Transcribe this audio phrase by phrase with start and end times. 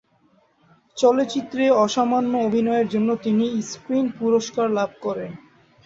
[0.97, 5.31] চলচ্চিত্রে অসামান্য অভিনয়ের জন্য তিনি স্ক্রিন পুরস্কার লাভ করেন।